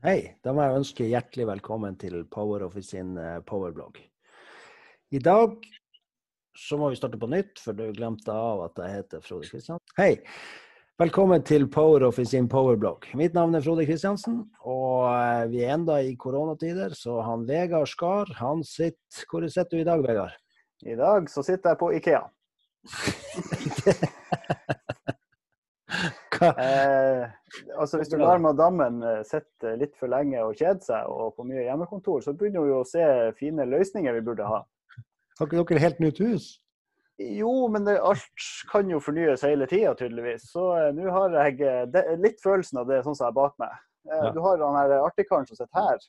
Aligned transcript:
Hei, 0.00 0.30
da 0.40 0.54
må 0.56 0.62
jeg 0.64 0.78
ønske 0.78 1.06
hjertelig 1.10 1.44
velkommen 1.44 1.92
til 2.00 2.22
PowerOffice 2.32 2.94
sin 2.94 3.18
eh, 3.20 3.42
powerblogg. 3.44 3.98
I 5.12 5.20
dag 5.20 5.58
så 6.56 6.78
må 6.80 6.88
vi 6.88 6.96
starte 6.96 7.20
på 7.20 7.28
nytt, 7.28 7.60
for 7.60 7.76
du 7.76 7.90
glemte 7.92 8.32
av 8.32 8.62
at 8.64 8.80
jeg 8.80 8.94
heter 8.94 9.20
Frode 9.20 9.50
Kristiansen. 9.50 9.92
Hei, 10.00 10.24
velkommen 11.04 11.44
til 11.44 11.68
Power 11.68 12.06
Office 12.08 12.32
sin 12.32 12.48
powerblogg. 12.48 13.10
Mitt 13.20 13.36
navn 13.36 13.52
er 13.58 13.66
Frode 13.66 13.84
Kristiansen, 13.84 14.40
og 14.64 15.04
eh, 15.10 15.44
vi 15.52 15.66
er 15.66 15.76
enda 15.76 16.00
i 16.00 16.16
koronatider, 16.16 16.96
så 16.96 17.20
han 17.28 17.44
Vegard 17.50 17.92
Skar, 17.92 18.32
han 18.40 18.64
sitter 18.64 19.28
Hvor 19.28 19.44
sitter 19.52 19.76
du 19.76 19.82
i 19.84 19.88
dag, 19.90 20.00
Vegard? 20.08 20.32
I 20.80 20.96
dag 20.96 21.28
så 21.28 21.44
sitter 21.44 21.74
jeg 21.74 21.82
på 21.84 21.92
Ikea. 22.00 22.24
Eh, 26.40 27.24
altså 27.76 27.98
Hvis 28.00 28.08
du 28.08 28.16
lar 28.20 28.38
madammen 28.40 29.02
eh, 29.04 29.20
sitte 29.28 29.74
litt 29.80 29.92
for 30.00 30.08
lenge 30.08 30.40
og 30.40 30.54
kjede 30.56 30.80
seg 30.86 31.08
og 31.12 31.34
på 31.36 31.44
mye 31.44 31.66
hjemmekontor, 31.66 32.22
så 32.24 32.32
begynner 32.32 32.64
hun 32.64 32.70
jo 32.72 32.78
å 32.80 32.88
se 32.88 33.04
fine 33.38 33.66
løsninger 33.68 34.14
vi 34.16 34.22
burde 34.30 34.46
ha. 34.48 34.62
Har 35.40 35.46
ikke 35.48 35.64
dere 35.74 35.82
helt 35.84 36.00
nytt 36.00 36.20
hus? 36.24 36.48
Jo, 37.20 37.68
men 37.68 37.84
det, 37.84 37.98
alt 38.00 38.46
kan 38.72 38.88
jo 38.88 38.96
fornyes 39.04 39.42
hele 39.44 39.66
tida, 39.68 39.92
tydeligvis. 39.98 40.46
Så 40.54 40.70
eh, 40.78 40.88
nå 40.96 41.10
har 41.12 41.34
jeg 41.42 41.60
eh, 41.60 41.82
det, 41.92 42.06
litt 42.22 42.40
følelsen 42.40 42.80
av 42.80 42.88
det 42.88 43.02
sånn 43.04 43.16
som 43.18 43.26
jeg 43.26 43.34
er 43.34 43.38
bak 43.42 43.58
meg. 43.60 43.76
Eh, 44.08 44.16
Ja. 44.24 44.30
Du 44.32 44.40
har 44.40 44.62
han 44.64 44.78
her 44.80 44.94
artigkaren 45.04 45.44
som 45.46 45.58
sitter 45.58 45.76
her. 45.76 46.00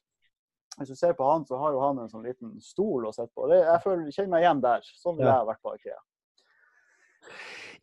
Hvis 0.79 0.93
du 0.93 0.95
ser 0.95 1.11
på 1.17 1.27
han, 1.27 1.43
så 1.45 1.57
har 1.59 1.73
jo 1.75 1.81
han 1.83 1.99
en 1.99 2.07
sånn 2.09 2.23
liten 2.23 2.53
stol 2.63 3.09
å 3.09 3.11
sitte 3.11 3.33
på. 3.35 3.49
Det, 3.51 3.57
jeg 3.65 3.83
føler, 3.83 4.07
kjenner 4.15 4.31
meg 4.37 4.45
igjen 4.45 4.61
der. 4.63 4.87
Sånn 5.03 5.19
Ja. 5.19 5.33
jeg 5.41 5.49
vært 5.51 5.61
på 5.67 5.73
Ikea. 5.75 5.99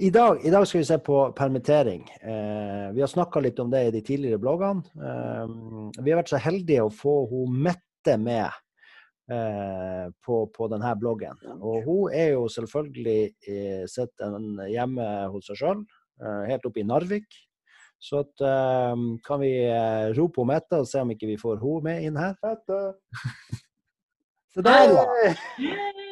I 0.00 0.10
dag, 0.10 0.38
I 0.46 0.50
dag 0.50 0.66
skal 0.68 0.78
vi 0.78 0.84
se 0.86 0.96
på 1.02 1.32
permittering. 1.32 2.02
Eh, 2.20 2.90
vi 2.94 3.00
har 3.00 3.10
snakka 3.10 3.40
litt 3.42 3.58
om 3.58 3.70
det 3.70 3.80
i 3.82 3.90
de 3.90 4.02
tidligere 4.06 4.38
bloggene. 4.38 4.84
Eh, 4.94 5.48
vi 5.98 6.12
har 6.12 6.20
vært 6.20 6.30
så 6.30 6.38
heldige 6.38 6.84
å 6.86 6.92
få 6.94 7.14
hun 7.26 7.56
Mette 7.66 8.14
med 8.22 8.46
eh, 8.46 10.06
på, 10.22 10.36
på 10.54 10.68
denne 10.70 10.94
bloggen. 11.02 11.42
Og 11.58 11.82
hun 11.82 12.14
er 12.14 12.36
jo 12.36 12.46
selvfølgelig 12.46 13.18
eh, 13.50 13.82
sitter 13.90 14.38
hjemme 14.70 15.10
hos 15.34 15.50
seg 15.50 15.64
sjøl, 15.64 15.84
eh, 16.22 16.42
helt 16.52 16.70
oppe 16.70 16.84
i 16.84 16.86
Narvik. 16.86 17.42
Så 17.98 18.22
at, 18.22 18.34
eh, 18.38 19.06
kan 19.26 19.42
vi 19.42 19.54
rope 20.14 20.44
om 20.44 20.54
Mette 20.54 20.78
og 20.78 20.86
se 20.86 21.02
om 21.02 21.10
ikke 21.10 21.32
vi 21.34 21.40
får 21.42 21.58
hun 21.58 21.82
med 21.90 22.06
inn 22.06 22.22
her. 22.22 22.38
Mette! 22.46 22.84
Se 24.54 24.62
der, 24.62 24.94
ja! 24.94 26.07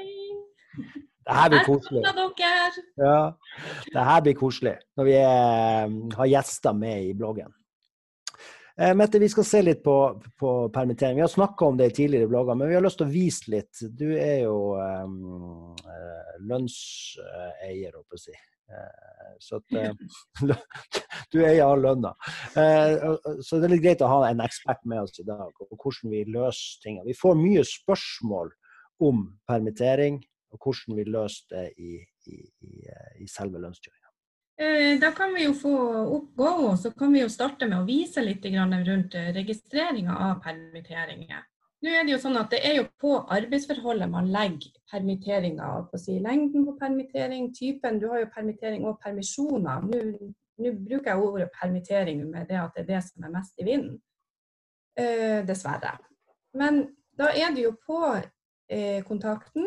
Det 1.27 1.35
her 1.35 1.51
blir 1.51 1.65
koselig. 1.67 2.03
Ja, 3.03 3.21
det 3.93 4.09
her 4.09 4.21
blir 4.23 4.37
koselig 4.39 4.75
når 4.97 5.09
vi 5.09 5.15
er, 5.19 5.95
har 6.21 6.29
gjester 6.31 6.77
med 6.79 7.09
i 7.09 7.15
bloggen. 7.19 7.51
Eh, 8.79 8.93
Mette, 8.95 9.19
vi 9.19 9.29
skal 9.33 9.47
se 9.49 9.63
litt 9.65 9.83
på, 9.83 9.97
på 10.39 10.51
permittering. 10.73 11.17
Vi 11.17 11.25
har 11.25 11.33
snakka 11.33 11.71
om 11.71 11.79
det 11.81 11.91
i 11.91 11.95
tidligere 11.97 12.29
blogger, 12.29 12.59
men 12.59 12.69
vi 12.69 12.77
har 12.77 12.85
lyst 12.85 13.01
til 13.01 13.09
å 13.09 13.15
vise 13.15 13.51
litt. 13.51 13.81
Du 13.97 14.11
er 14.13 14.45
jo 14.45 14.77
um, 14.77 15.73
eh, 15.81 16.35
lønnseier, 16.45 17.97
holdt 17.97 18.05
jeg 18.05 18.13
på 18.13 18.21
å 18.21 18.25
si. 18.27 18.37
Eh, 18.67 19.33
så 19.39 19.57
at, 19.57 19.73
eh, 19.73 19.93
du 21.33 21.41
eier 21.41 21.65
all 21.65 21.83
lønna. 21.85 22.13
Eh, 22.59 23.09
så 23.41 23.61
det 23.61 23.69
er 23.69 23.75
litt 23.77 23.85
greit 23.85 24.05
å 24.05 24.11
ha 24.11 24.23
en 24.29 24.43
ekspert 24.45 24.83
med 24.85 25.05
oss 25.07 25.21
i 25.23 25.27
dag, 25.27 25.53
og 25.57 25.77
hvordan 25.81 26.13
vi 26.13 26.25
løser 26.37 26.83
ting. 26.85 27.01
Vi 27.07 27.17
får 27.17 27.39
mye 27.41 27.65
spørsmål 27.67 28.53
om 29.07 29.27
permittering, 29.49 30.21
og 30.53 30.59
hvordan 30.63 30.99
vi 30.99 31.05
løser 31.11 31.47
det 31.51 31.65
i, 31.79 31.93
i, 32.27 32.37
i, 32.69 32.85
eh, 32.91 33.23
i 33.25 33.29
selve 33.31 33.63
lønnskjøringa. 33.63 34.13
Eh, 34.59 34.95
Da 35.01 35.11
kan 35.17 35.35
vi 35.35 35.45
jo 35.45 35.53
få 35.57 35.75
opp 36.17 36.31
gå, 36.37 36.53
og 36.71 36.79
så 36.79 36.93
kan 36.97 37.13
vi 37.13 37.21
jo 37.25 37.29
starte 37.33 37.69
med 37.69 37.81
å 37.81 37.89
vise 37.89 38.25
litt 38.25 38.45
rundt 38.45 39.15
registreringa 39.37 40.17
av 40.31 40.41
permitteringer. 40.45 41.45
Nå 41.85 41.93
er 41.93 42.07
det 42.07 42.15
jo 42.15 42.21
sånn 42.23 42.39
at 42.41 42.51
det 42.51 42.63
er 42.65 42.79
jo 42.79 42.87
på 42.99 43.13
arbeidsforholdet 43.37 44.09
man 44.11 44.31
legger 44.33 44.73
permitteringer. 44.91 45.85
på 45.91 45.99
å 45.99 46.01
si 46.01 46.19
lengden 46.19 46.65
på 46.65 46.79
permittering, 46.81 47.53
typen. 47.53 48.01
Du 48.01 48.09
har 48.09 48.21
jo 48.25 48.33
permittering 48.35 48.87
og 48.89 48.99
permisjoner. 49.01 49.85
Nå, 49.85 50.33
nå 50.59 50.73
bruker 50.73 51.11
jeg 51.13 51.23
ordet 51.23 51.51
permittering 51.53 52.25
med 52.31 52.49
det 52.49 52.57
at 52.63 52.73
det 52.75 52.87
er 52.87 52.93
det 52.95 53.03
som 53.05 53.25
er 53.25 53.35
mest 53.37 53.61
i 53.61 53.65
vinden. 53.69 54.01
Eh, 54.97 55.45
dessverre. 55.45 55.99
Men 56.55 56.87
da 57.19 57.29
er 57.29 57.53
det 57.53 57.67
jo 57.67 57.75
på 57.87 58.01
eh, 58.17 59.03
kontakten 59.05 59.67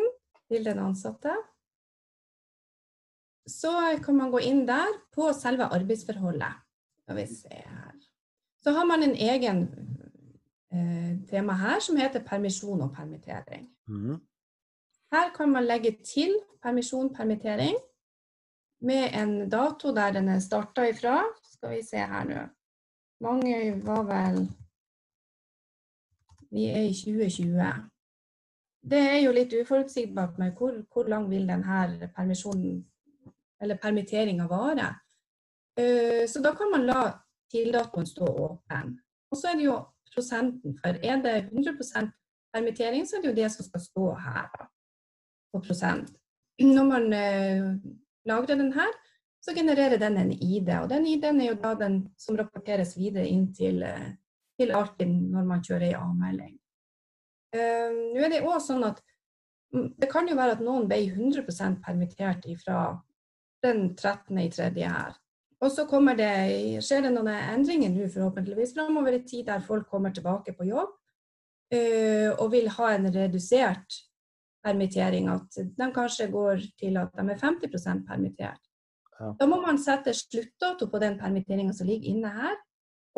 til 0.50 0.66
den 0.66 0.82
ansatte 0.82 1.32
så 3.50 3.98
kan 4.04 4.16
man 4.16 4.30
gå 4.30 4.40
inn 4.46 4.64
der 4.68 4.92
på 5.14 5.32
selve 5.34 5.66
arbeidsforholdet. 5.74 6.54
Så 8.62 8.72
har 8.76 8.86
man 8.86 9.02
en 9.02 9.16
egen 9.16 9.62
eh, 10.72 11.18
tema 11.30 11.56
her 11.58 11.80
som 11.80 11.96
heter 11.96 12.22
permisjon 12.22 12.82
og 12.82 12.92
permittering. 12.94 13.66
Mm. 13.88 14.20
Her 15.10 15.32
kan 15.34 15.50
man 15.50 15.66
legge 15.66 15.96
til 16.06 16.36
permisjon, 16.62 17.14
permittering 17.14 17.76
med 18.80 19.10
en 19.14 19.50
dato 19.50 19.94
der 19.94 20.12
den 20.12 20.28
er 20.28 20.38
starta 20.38 20.86
ifra. 20.88 21.22
Skal 21.52 21.76
vi 21.76 21.82
se 21.82 21.96
her 21.96 22.24
nå. 22.24 22.46
Mange 23.20 23.82
var 23.84 24.02
vel 24.02 24.48
Vi 26.50 26.64
er 26.66 26.82
i 26.82 26.94
2020. 26.94 27.90
Det 28.80 28.98
er 28.98 29.18
jo 29.20 29.32
litt 29.36 29.52
uforutsigbart 29.52 30.38
med 30.40 30.54
hvor, 30.56 30.78
hvor 30.92 31.08
lang 31.08 31.28
vil 31.30 31.46
denne 31.48 32.10
permisjonen 32.16 32.78
eller 33.60 33.76
permitteringa 33.76 34.46
vare. 34.48 34.88
Eh, 35.76 36.26
Så 36.28 36.40
da 36.40 36.54
kan 36.56 36.70
man 36.70 36.86
la 36.86 37.02
tildatoen 37.52 38.06
stå 38.06 38.24
åpen. 38.24 38.96
Og 39.30 39.38
så 39.38 39.50
er 39.50 39.58
det 39.58 39.66
jo 39.66 39.76
prosenten, 40.14 40.78
for 40.78 40.96
er 41.02 41.20
det 41.22 41.50
100% 41.52 42.10
permittering, 42.54 43.06
så 43.06 43.16
er 43.16 43.22
det 43.22 43.30
jo 43.30 43.36
det 43.42 43.50
som 43.52 43.64
skal 43.64 43.80
stå 43.80 44.06
her 44.24 44.48
på 45.52 45.60
prosent. 45.60 46.10
Når 46.60 46.84
man 46.88 47.12
eh, 47.12 47.68
lagrer 48.26 48.56
den 48.56 48.72
her, 48.72 48.90
så 49.40 49.54
genererer 49.56 49.98
den 49.98 50.16
en 50.16 50.32
ID, 50.32 50.68
og 50.82 50.88
den 50.90 51.06
ID-en 51.06 51.40
er 51.40 51.52
jo 51.52 51.60
da 51.62 51.74
den 51.74 52.02
som 52.18 52.36
rapporteres 52.36 52.96
videre 52.98 53.28
inn 53.28 53.52
til, 53.54 53.82
eh, 53.82 54.10
til 54.60 54.72
Altinn 54.76 55.30
når 55.32 55.46
man 55.48 55.62
kjører 55.64 55.88
ei 55.88 55.94
avmelding. 55.96 56.59
Eh, 57.54 57.88
Nå 58.14 58.20
er 58.22 58.32
det 58.32 58.42
også 58.44 58.74
sånn 58.74 58.86
at 58.86 59.00
det 59.70 60.08
kan 60.10 60.26
jo 60.26 60.36
være 60.38 60.56
at 60.56 60.62
noen 60.64 60.88
ble 60.90 60.98
100% 61.06 61.80
permittert 61.84 62.46
fra 62.62 62.84
den 63.62 63.92
13. 63.94 64.38
i 64.42 64.50
tredje 64.50 64.90
her. 64.90 65.18
Og 65.60 65.70
så 65.70 65.84
kommer 65.86 66.16
det, 66.16 66.30
skjer 66.82 67.04
det 67.04 67.12
noen 67.12 67.28
endringer 67.34 67.92
nå 67.92 68.08
forhåpentligvis 68.10 68.72
framover 68.74 69.18
i 69.18 69.24
tid 69.28 69.46
der 69.50 69.60
folk 69.62 69.90
kommer 69.90 70.14
tilbake 70.14 70.54
på 70.56 70.66
jobb 70.70 70.94
eh, 71.74 72.30
og 72.32 72.48
vil 72.54 72.70
ha 72.78 72.94
en 72.94 73.10
redusert 73.12 74.00
permittering. 74.64 75.28
At 75.28 75.60
de 75.60 75.90
kanskje 75.94 76.30
går 76.32 76.64
til 76.80 76.96
at 77.00 77.12
de 77.14 77.26
er 77.28 77.42
50 77.44 78.06
permittert. 78.08 78.62
Ja. 79.20 79.34
Da 79.36 79.46
må 79.46 79.60
man 79.60 79.78
sette 79.78 80.16
sluttdato 80.16 80.88
på 80.88 80.98
den 81.02 81.18
permitteringa 81.20 81.76
som 81.76 81.86
ligger 81.86 82.08
inne 82.08 82.32
her, 82.32 82.56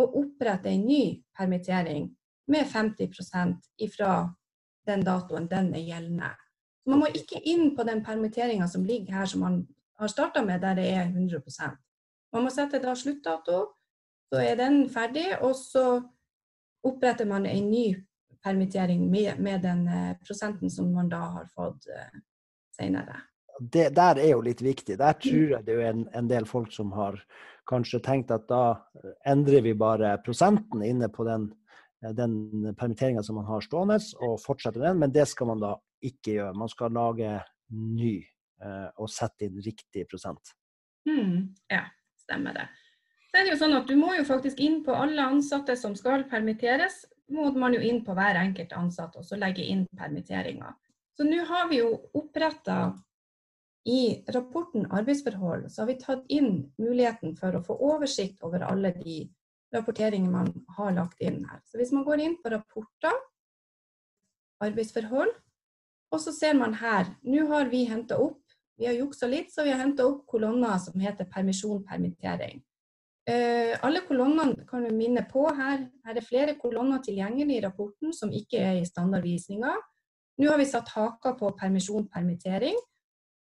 og 0.00 0.16
opprette 0.18 0.72
en 0.72 0.86
ny 0.88 1.04
permittering 1.36 2.08
med 2.52 2.68
50% 2.68 3.56
ifra 3.82 4.14
den 4.86 5.04
datoen 5.06 5.48
den 5.50 5.72
er 5.74 5.84
gjeldende. 5.86 6.32
Så 6.82 6.90
man 6.90 7.04
må 7.04 7.10
ikke 7.14 7.40
inn 7.46 7.72
på 7.76 7.86
den 7.86 8.02
permitteringa 8.04 8.66
som 8.68 8.84
ligger 8.84 9.22
her 9.22 9.30
som 9.30 9.44
man 9.44 9.60
har 10.02 10.10
starta 10.10 10.42
med, 10.44 10.60
der 10.60 10.74
det 10.74 10.88
er 10.90 11.06
100% 11.06 11.76
Man 12.32 12.46
må 12.46 12.50
sette 12.50 12.80
da 12.80 12.94
sluttdato, 12.96 13.58
så 14.32 14.40
er 14.40 14.56
den 14.56 14.86
ferdig, 14.88 15.26
og 15.44 15.52
så 15.52 16.00
oppretter 16.82 17.28
man 17.28 17.44
en 17.46 17.66
ny 17.70 17.90
permittering 18.42 19.04
med, 19.10 19.38
med 19.38 19.60
den 19.62 19.82
eh, 19.88 20.14
prosenten 20.24 20.70
som 20.70 20.88
man 20.94 21.10
da 21.12 21.20
har 21.36 21.50
fått 21.52 21.86
eh, 21.92 22.22
senere. 22.72 23.20
Det 23.60 23.90
der 23.94 24.18
er 24.18 24.32
jo 24.32 24.40
litt 24.40 24.62
viktig. 24.64 24.96
Der 24.98 25.12
tror 25.20 25.58
jeg 25.58 25.66
det 25.66 25.76
er 25.76 25.90
en, 25.90 26.06
en 26.16 26.30
del 26.30 26.48
folk 26.48 26.72
som 26.72 26.94
har 26.96 27.20
kanskje 27.68 28.00
tenkt 28.02 28.32
at 28.34 28.48
da 28.48 28.64
endrer 29.28 29.62
vi 29.62 29.74
bare 29.78 30.16
prosenten 30.24 30.82
inne 30.82 31.12
på 31.12 31.28
den, 31.28 31.50
den 32.10 32.74
permitteringa 32.78 33.22
som 33.22 33.38
man 33.38 33.46
har 33.46 33.62
stående, 33.64 33.98
og 34.20 34.40
fortsette 34.42 34.82
den. 34.82 34.98
Men 34.98 35.14
det 35.14 35.28
skal 35.30 35.52
man 35.52 35.62
da 35.62 35.76
ikke 36.02 36.36
gjøre. 36.38 36.58
Man 36.58 36.70
skal 36.72 36.94
lage 36.96 37.36
ny 37.72 38.16
eh, 38.18 38.88
og 38.98 39.10
sette 39.10 39.46
inn 39.46 39.60
riktig 39.62 40.06
prosent. 40.10 40.54
Mm, 41.08 41.52
ja, 41.70 41.84
stemmer 42.24 42.58
det. 42.58 42.68
Så 43.30 43.40
er 43.40 43.46
det 43.46 43.54
jo 43.54 43.60
sånn 43.62 43.78
at 43.78 43.88
Du 43.88 43.96
må 43.96 44.12
jo 44.12 44.26
faktisk 44.28 44.60
inn 44.60 44.82
på 44.84 44.94
alle 44.94 45.24
ansatte 45.24 45.76
som 45.78 45.96
skal 45.98 46.26
permitteres. 46.30 47.06
må 47.32 47.48
man 47.56 47.72
jo 47.72 47.80
inn 47.80 48.02
på 48.04 48.12
hver 48.12 48.36
enkelt 48.36 48.72
ansatt 48.76 49.16
og 49.16 49.24
så 49.24 49.38
legge 49.40 49.64
inn 49.64 49.86
permitteringa. 49.96 50.74
Så 51.16 51.24
nå 51.24 51.44
har 51.48 51.68
vi 51.70 51.78
jo 51.78 51.94
oppretta 52.12 52.92
i 53.88 54.22
rapporten 54.34 54.84
arbeidsforhold, 54.90 55.70
så 55.70 55.82
har 55.82 55.86
vi 55.86 55.98
tatt 55.98 56.28
inn 56.28 56.72
muligheten 56.78 57.34
for 57.36 57.56
å 57.56 57.62
få 57.64 57.76
oversikt 57.82 58.44
over 58.46 58.62
alle 58.68 58.92
de 58.98 59.24
rapporteringene 59.72 60.32
man 60.32 60.50
har 60.76 60.92
lagt 60.96 61.22
inn 61.24 61.42
her. 61.48 61.62
Så 61.68 61.80
hvis 61.80 61.92
man 61.94 62.04
går 62.06 62.24
inn 62.24 62.36
på 62.42 62.52
rapporter, 62.52 63.16
arbeidsforhold, 64.62 65.32
og 66.12 66.20
så 66.20 66.32
ser 66.36 66.54
man 66.58 66.76
her, 66.76 67.08
nå 67.24 67.46
har 67.50 67.70
vi 67.72 67.86
henta 67.88 68.18
opp 68.20 68.42
vi 68.82 68.86
har 68.86 68.96
juksa 68.98 69.28
litt, 69.30 69.52
så 69.52 69.62
vi 69.62 69.70
har 69.70 69.78
henta 69.78 70.06
opp 70.08 70.24
kolonner 70.26 70.78
som 70.82 71.00
heter 71.00 71.28
permisjon, 71.30 71.84
permittering. 71.86 72.62
Uh, 73.30 73.76
alle 73.86 74.00
kolonnene 74.02 74.64
kan 74.66 74.82
du 74.82 74.90
minne 74.96 75.22
på 75.30 75.44
her. 75.54 75.84
Her 76.02 76.18
er 76.18 76.26
flere 76.26 76.56
kolonner 76.58 77.02
tilgjengelig 77.04 77.60
i 77.60 77.62
rapporten 77.62 78.14
som 78.16 78.32
ikke 78.34 78.58
er 78.58 78.80
i 78.80 78.88
standardvisninga. 78.88 79.76
Nå 80.42 80.48
har 80.50 80.58
vi 80.58 80.66
satt 80.66 80.90
haka 80.96 81.36
på 81.38 81.52
permisjon, 81.60 82.08
permittering, 82.10 82.78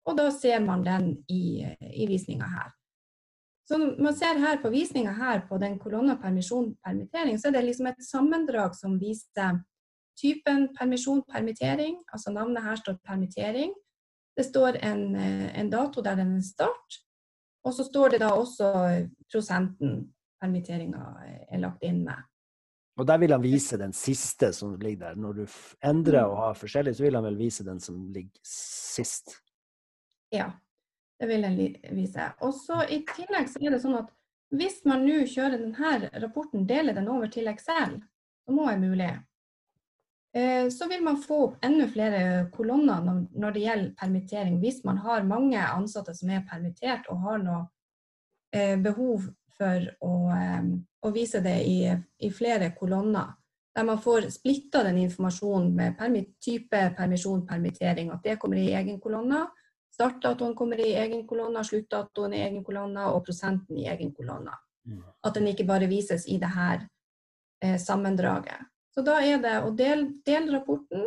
og 0.10 0.18
da 0.18 0.28
ser 0.34 0.60
man 0.66 0.84
den 0.84 1.14
i, 1.32 1.64
i 1.94 2.10
visninga 2.10 2.50
her. 2.50 2.74
Så 3.70 3.78
når 3.78 4.00
man 4.02 4.16
ser 4.18 4.40
her 4.42 4.58
på 4.62 4.72
visninga 4.74 5.12
her 5.14 5.44
på 5.46 5.58
den 5.62 5.76
kolonna 5.78 6.16
permisjon, 6.18 6.72
permittering, 6.82 7.36
så 7.38 7.48
er 7.48 7.60
det 7.60 7.68
liksom 7.68 7.90
et 7.92 8.00
sammendrag 8.02 8.74
som 8.74 8.96
viser 8.98 9.60
typen 10.18 10.72
permisjon, 10.74 11.22
permittering. 11.30 12.00
Altså 12.10 12.34
navnet 12.34 12.66
her 12.66 12.80
står 12.80 12.98
permittering. 13.06 13.76
Det 14.38 14.48
står 14.48 14.80
en, 14.88 15.04
en 15.14 15.70
dato 15.70 16.02
der 16.02 16.18
den 16.18 16.32
er 16.40 16.48
start. 16.48 16.98
Og 17.62 17.76
så 17.78 17.86
står 17.86 18.16
det 18.16 18.22
da 18.24 18.32
også 18.34 18.72
prosenten 19.30 20.00
permitteringa 20.42 21.04
er 21.52 21.62
lagt 21.62 21.86
inn 21.86 22.02
med. 22.08 22.26
Og 22.98 23.06
der 23.08 23.22
vil 23.22 23.36
han 23.36 23.44
vise 23.44 23.78
den 23.78 23.94
siste 23.94 24.50
som 24.56 24.74
ligger 24.82 25.12
der. 25.12 25.22
Når 25.22 25.38
du 25.38 25.46
endrer 25.86 26.26
og 26.26 26.42
har 26.42 26.58
forskjellig, 26.58 26.96
så 26.98 27.06
vil 27.06 27.20
han 27.20 27.28
vel 27.30 27.38
vise 27.38 27.68
den 27.68 27.78
som 27.80 28.02
ligger 28.16 28.34
sist. 28.44 29.38
Ja, 30.34 30.50
det 31.20 31.28
vil 31.28 31.46
jeg 31.46 31.96
vise. 31.96 32.30
Og 32.46 32.54
så 32.56 32.84
I 32.88 33.02
tillegg 33.08 33.50
så 33.52 33.62
er 33.62 33.76
det 33.76 33.82
sånn 33.84 34.00
at 34.00 34.12
hvis 34.56 34.80
man 34.90 35.04
nå 35.06 35.24
kjører 35.30 35.60
denne 35.62 36.10
rapporten, 36.24 36.66
deler 36.68 36.96
den 36.98 37.10
over 37.12 37.30
til 37.30 37.50
Excel, 37.52 38.00
som 38.46 38.62
òg 38.64 38.72
er 38.72 38.80
mulig, 38.82 39.10
eh, 40.34 40.70
så 40.74 40.88
vil 40.90 41.04
man 41.06 41.20
få 41.22 41.42
opp 41.46 41.66
enda 41.66 41.86
flere 41.92 42.48
kolonner 42.56 43.04
når 43.30 43.54
det 43.54 43.66
gjelder 43.66 43.92
permittering. 44.00 44.58
Hvis 44.64 44.82
man 44.88 45.04
har 45.06 45.28
mange 45.28 45.62
ansatte 45.62 46.16
som 46.18 46.32
er 46.34 46.48
permittert 46.50 47.12
og 47.14 47.22
har 47.28 47.44
noe 47.44 47.62
eh, 48.56 48.74
behov 48.82 49.30
for 49.60 49.86
å, 50.08 50.14
å 51.04 51.12
vise 51.14 51.44
det 51.44 51.58
i, 51.68 51.80
i, 51.92 52.32
flere 52.32 52.72
kolonner. 52.78 53.36
Der 53.76 53.86
man 53.86 54.00
får 54.02 54.30
splitta 54.34 54.82
den 54.88 54.98
informasjonen 55.04 55.74
med 55.76 56.30
type 56.42 56.80
permisjon, 56.98 57.46
permittering, 57.48 58.10
at 58.12 58.24
det 58.24 58.40
kommer 58.40 58.58
i 58.58 58.72
egen 58.74 58.98
kolonne. 59.04 59.46
Startdatoen 59.94 60.56
kommer 60.56 60.80
i 60.80 60.94
egen 61.02 61.26
kolonne, 61.28 61.64
sluttdatoen 61.66 62.34
i 62.34 62.42
egen 62.46 62.64
kolonne 62.64 63.10
og 63.12 63.24
prosenten 63.26 63.78
i 63.78 63.88
egen 63.92 64.14
kolonne. 64.16 64.54
Mm. 64.88 65.04
At 65.26 65.36
den 65.36 65.50
ikke 65.52 65.68
bare 65.68 65.90
vises 65.92 66.28
i 66.28 66.38
det 66.42 66.52
her 66.54 66.86
eh, 67.64 67.78
sammendraget. 67.82 68.70
Så 68.96 69.04
da 69.06 69.20
er 69.24 69.42
det 69.44 69.56
å 69.64 69.72
dele 69.76 70.10
del 70.26 70.50
rapporten 70.54 71.06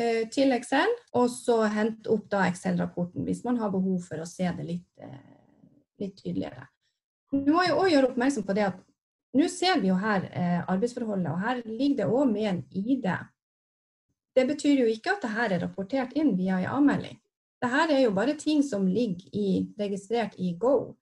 eh, 0.00 0.24
til 0.32 0.52
Excel, 0.56 0.90
og 1.16 1.30
så 1.32 1.62
hente 1.72 2.10
opp 2.12 2.26
da 2.32 2.44
Excel-rapporten 2.48 3.24
hvis 3.26 3.44
man 3.46 3.60
har 3.62 3.72
behov 3.72 4.02
for 4.08 4.22
å 4.22 4.28
se 4.28 4.48
det 4.58 4.66
litt, 4.68 4.88
eh, 5.02 5.20
litt 6.02 6.16
tydeligere. 6.20 6.68
Du 7.34 7.50
må 7.54 7.64
jo 7.66 7.80
òg 7.82 7.90
gjøre 7.90 8.12
oppmerksom 8.12 8.46
på 8.46 8.54
det 8.54 8.68
at 8.68 8.82
nå 9.34 9.48
ser 9.50 9.80
vi 9.82 9.90
jo 9.90 9.96
her 9.98 10.28
eh, 10.30 10.60
arbeidsforholdet, 10.70 11.30
og 11.32 11.40
her 11.42 11.62
ligger 11.66 11.96
det 12.02 12.06
òg 12.06 12.30
med 12.30 12.50
en 12.50 12.60
ID. 12.70 13.08
Det 14.34 14.44
betyr 14.46 14.84
jo 14.84 14.90
ikke 14.90 15.16
at 15.16 15.24
det 15.24 15.32
her 15.34 15.54
er 15.54 15.62
rapportert 15.64 16.14
inn 16.18 16.34
via 16.38 16.60
en 16.60 16.76
avmelding. 16.76 17.18
Dette 17.64 17.96
er 17.96 18.04
jo 18.04 18.14
bare 18.16 18.36
ting 18.38 18.62
som 18.62 18.86
ligger 18.86 19.36
i, 19.36 19.48
registrert 19.78 20.36
i 20.38 20.52
Go. 20.60 20.94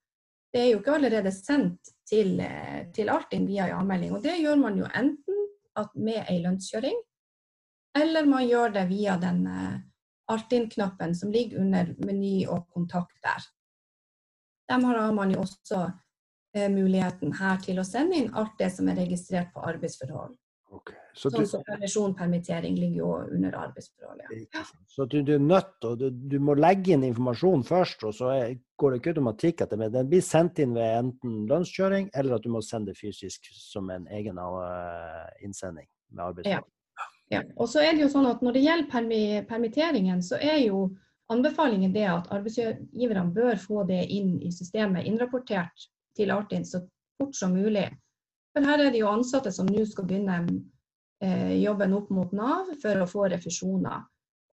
Det 0.53 0.61
er 0.61 0.69
jo 0.71 0.81
ikke 0.83 0.97
allerede 0.99 1.33
sendt 1.35 1.93
til, 2.09 2.39
eh, 2.41 2.85
til 2.95 3.11
Altinn 3.11 3.49
via 3.49 3.67
en 3.67 3.81
avmelding. 3.81 4.13
Og 4.15 4.23
det 4.23 4.37
gjør 4.39 4.61
man 4.61 4.79
jo 4.79 4.91
enten 4.95 5.41
med 5.97 6.29
ei 6.29 6.43
lønnskjøring, 6.43 6.99
eller 7.97 8.29
man 8.29 8.45
gjør 8.45 8.75
det 8.77 8.85
via 8.91 9.17
den 9.21 9.47
eh, 9.49 9.81
Altinn-knappen 10.33 11.17
som 11.17 11.33
ligger 11.33 11.61
under 11.65 11.95
meny 12.05 12.47
og 12.47 12.69
kontakt 12.73 13.17
der. 13.25 13.49
Dem 14.71 14.85
har 14.85 15.13
man 15.13 15.33
jo 15.33 15.41
også 15.43 15.87
Eh, 16.55 16.69
muligheten 16.69 17.33
her 17.33 17.61
til 17.65 17.79
å 17.81 17.85
sende 17.87 18.19
inn 18.21 18.35
alt 18.37 18.59
det 18.61 18.69
som 18.75 18.89
er 18.93 18.99
registrert 19.01 19.55
på 19.55 19.63
arbeidsforhold. 19.65 20.35
Okay. 20.73 20.97
Så 21.13 21.29
sånn 21.29 21.45
som 21.49 21.63
permisjon, 21.67 22.15
permittering 22.17 22.77
ligger 22.81 23.01
jo 23.03 23.09
under 23.37 23.57
arbeidsforholdet. 23.67 24.31
Ja. 24.57 24.63
Så 24.89 25.05
du, 25.05 25.19
du, 25.21 25.35
er 25.35 25.43
nødt 25.45 25.75
til 25.85 25.99
du, 26.01 26.07
du, 26.33 26.39
må 26.41 26.55
legge 26.57 26.95
inn 26.95 27.05
informasjon 27.05 27.65
først, 27.69 28.07
og 28.09 28.15
så 28.17 28.31
er, 28.33 28.55
går 28.81 28.95
det 28.95 29.01
ikke 29.01 29.13
automatikk 29.13 29.65
etter 29.67 29.83
det. 29.83 29.91
Den 29.93 30.09
blir 30.09 30.25
sendt 30.25 30.63
inn 30.65 30.73
ved 30.79 30.97
enten 31.03 31.43
lønnskjøring, 31.51 32.09
eller 32.17 32.39
at 32.39 32.47
du 32.47 32.49
må 32.55 32.63
sende 32.65 32.95
det 32.95 33.01
fysisk 33.03 33.51
som 33.53 33.93
en 33.93 34.09
egen 34.17 34.41
uh, 34.41 35.29
innsending 35.45 35.89
med 36.17 36.25
arbeidsforhold. 36.31 36.71
Ja. 37.03 37.09
ja. 37.37 37.43
Og 37.61 37.69
så 37.69 37.85
er 37.85 37.93
det 37.93 38.07
jo 38.07 38.13
sånn 38.15 38.31
at 38.31 38.41
Når 38.41 38.57
det 38.57 38.65
gjelder 38.65 38.93
permi 38.95 39.23
permitteringen, 39.51 40.25
så 40.25 40.41
er 40.41 40.63
jo 40.65 40.87
anbefalingen 41.33 41.93
det 41.93 42.09
at 42.09 42.33
arbeidsgiverne 42.33 43.29
bør 43.37 43.61
få 43.61 43.85
det 43.93 44.07
inn 44.09 44.39
i 44.41 44.49
systemet 44.57 45.05
innrapportert 45.05 45.91
til 46.17 46.33
Artin 46.33 46.65
så 46.65 46.81
fort 47.21 47.37
som 47.37 47.53
mulig. 47.57 47.91
For 48.53 48.69
her 48.69 48.85
er 48.85 48.93
det 48.93 49.01
jo 49.01 49.11
ansatte 49.11 49.53
som 49.55 49.69
nå 49.71 49.85
skal 49.89 50.07
begynne 50.09 50.39
eh, 51.25 51.59
jobben 51.63 51.97
opp 51.97 52.11
mot 52.13 52.33
Nav 52.37 52.73
for 52.83 53.03
å 53.03 53.09
få 53.09 53.29
refusjoner. 53.33 54.05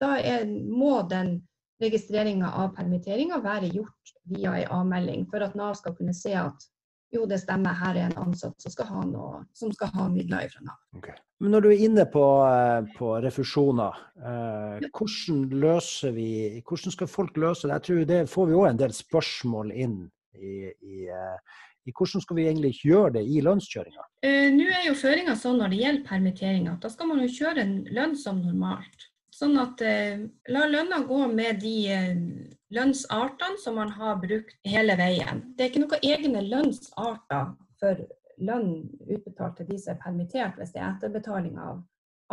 Da 0.02 0.16
er, 0.22 0.46
må 0.46 1.02
den 1.10 1.40
registreringa 1.82 2.52
av 2.62 2.74
permitteringa 2.78 3.40
være 3.42 3.70
gjort 3.74 4.18
via 4.30 4.56
ei 4.58 4.66
avmelding, 4.70 5.28
for 5.30 5.46
at 5.46 5.56
Nav 5.58 5.78
skal 5.80 5.96
kunne 5.98 6.14
se 6.18 6.34
at 6.38 6.68
jo, 7.16 7.24
det 7.30 7.40
stemmer, 7.40 7.72
her 7.80 7.96
er 7.96 8.10
en 8.10 8.26
ansatt 8.28 8.60
som 8.60 8.74
skal 8.74 8.90
ha, 8.92 9.06
noe, 9.08 9.46
som 9.56 9.72
skal 9.72 9.94
ha 9.96 10.10
midler 10.12 10.50
fra 10.52 10.66
Nav. 10.68 10.80
Okay. 11.00 11.16
Men 11.40 11.54
når 11.54 11.64
du 11.64 11.70
er 11.70 11.84
inne 11.86 12.06
på, 12.12 12.24
eh, 12.50 12.90
på 12.98 13.14
refusjoner, 13.24 13.96
eh, 14.20 14.88
hvordan 14.92 16.16
vi 16.16 16.62
Hvordan 16.68 16.92
skal 16.92 17.08
folk 17.08 17.38
løse 17.38 17.68
det? 17.68 17.74
Jeg 17.74 17.84
tror 17.88 18.06
Det 18.06 18.30
får 18.30 18.48
vi 18.48 18.54
òg 18.54 18.70
en 18.70 18.82
del 18.82 18.94
spørsmål 18.94 19.72
inn 19.72 19.98
i, 20.38 20.72
i, 20.82 21.08
eh, 21.10 21.60
i, 21.88 21.94
hvordan 21.94 22.24
skal 22.24 22.38
vi 22.40 22.48
egentlig 22.48 22.74
gjøre 22.84 23.18
det 23.18 23.26
i 23.26 23.42
lønnskjøringa? 23.46 24.08
Uh, 24.26 24.48
Nå 24.56 24.70
er 24.70 24.88
jo 24.90 24.96
føringa 24.98 25.36
sånn 25.40 25.60
når 25.62 25.74
det 25.74 25.84
gjelder 25.84 26.08
permittering 26.08 26.72
at 26.72 26.82
da 26.84 26.92
skal 26.94 27.12
man 27.12 27.22
jo 27.24 27.30
kjøre 27.32 27.64
en 27.64 27.78
lønn 27.96 28.18
som 28.20 28.42
normalt. 28.44 29.08
Sånn 29.38 29.54
at 29.62 29.82
eh, 29.86 30.24
la 30.50 30.64
lønna 30.66 31.04
gå 31.06 31.20
med 31.30 31.60
de 31.62 31.74
eh, 31.94 32.16
lønnsartene 32.74 33.60
som 33.62 33.76
man 33.78 33.92
har 33.94 34.16
brukt 34.24 34.56
hele 34.66 34.96
veien. 34.98 35.44
Det 35.54 35.66
er 35.66 35.70
ikke 35.70 35.84
noen 35.84 36.08
egne 36.10 36.42
lønnsarter 36.48 37.52
for 37.78 38.02
lønn 38.42 38.72
utbetalt 39.06 39.60
til 39.60 39.70
de 39.70 39.78
som 39.78 39.94
er 39.94 40.02
permittert, 40.02 40.58
hvis 40.58 40.74
det 40.74 40.82
er 40.82 40.90
etterbetaling 40.90 41.54
av 41.62 41.84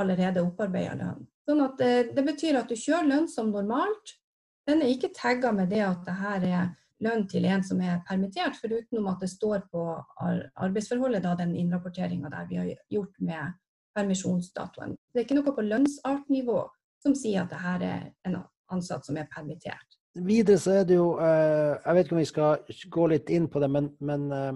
allerede 0.01 0.47
opparbeida 0.47 0.97
lønn. 0.97 1.29
Sånn 1.45 1.61
at 1.67 1.77
Det 1.77 2.25
betyr 2.25 2.56
at 2.62 2.73
du 2.73 2.77
kjører 2.77 3.11
lønn 3.11 3.29
som 3.29 3.53
normalt. 3.53 4.17
Den 4.65 4.81
er 4.81 4.95
ikke 4.95 5.12
tagga 5.12 5.53
med 5.53 5.69
det 5.69 5.82
at 5.84 6.06
det 6.06 6.17
her 6.23 6.49
er 6.49 6.73
lønn 7.03 7.27
til 7.31 7.46
en 7.51 7.65
som 7.67 7.81
er 7.82 8.03
permittert, 8.08 8.56
foruten 8.60 9.08
at 9.10 9.20
det 9.24 9.31
står 9.32 9.67
på 9.72 9.82
arbeidsforholdet, 10.22 11.24
da, 11.24 11.34
den 11.39 11.56
innrapporteringa 11.58 12.31
der 12.32 12.46
vi 12.51 12.60
har 12.60 12.70
gjort 12.93 13.19
med 13.19 13.58
permisjonsdatoen. 13.94 14.96
Det 15.13 15.20
er 15.20 15.27
ikke 15.27 15.39
noe 15.39 15.55
på 15.55 15.67
lønnsartnivå 15.67 16.60
som 17.05 17.15
sier 17.19 17.44
at 17.44 17.53
det 17.53 17.60
her 17.63 17.84
er 17.86 18.05
en 18.29 18.41
ansatt 18.72 19.06
som 19.06 19.19
er 19.20 19.29
permittert. 19.31 19.98
Videre 20.15 20.60
så 20.63 20.79
er 20.79 20.84
det 20.86 20.94
jo 20.94 21.17
eh, 21.19 21.74
Jeg 21.74 21.96
vet 21.96 22.06
ikke 22.06 22.15
om 22.15 22.22
vi 22.22 22.31
skal 22.31 22.91
gå 22.96 23.08
litt 23.10 23.32
inn 23.34 23.48
på 23.51 23.63
det, 23.63 23.69
men, 23.74 23.91
men 23.98 24.29
eh, 24.34 24.53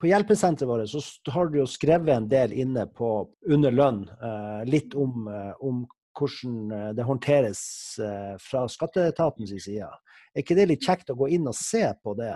på 0.00 0.10
hjelpesenteret 0.10 0.68
vårt 0.68 0.92
så 0.92 1.32
har 1.32 1.48
du 1.48 1.62
jo 1.62 1.68
skrevet 1.68 2.12
en 2.12 2.28
del 2.28 2.52
inne 2.52 2.84
på 2.92 3.10
under 3.48 3.72
lønn, 3.72 4.04
eh, 4.08 4.60
litt 4.68 4.94
om, 4.94 5.26
om 5.64 5.86
hvordan 6.20 6.92
det 6.96 7.04
håndteres 7.06 7.60
fra 8.44 8.66
skatteetatens 8.68 9.54
side. 9.64 9.88
Er 10.34 10.44
ikke 10.44 10.56
det 10.58 10.66
litt 10.70 10.86
kjekt 10.86 11.10
å 11.10 11.18
gå 11.18 11.30
inn 11.34 11.48
og 11.50 11.56
se 11.58 11.82
på 12.02 12.14
det? 12.18 12.34